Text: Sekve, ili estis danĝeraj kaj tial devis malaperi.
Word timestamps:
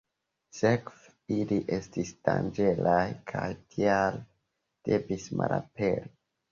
Sekve, 0.59 1.11
ili 1.35 1.59
estis 1.77 2.13
danĝeraj 2.29 3.05
kaj 3.33 3.47
tial 3.61 4.21
devis 4.91 5.33
malaperi. 5.43 6.15